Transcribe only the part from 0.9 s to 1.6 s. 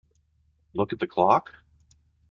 at the clock?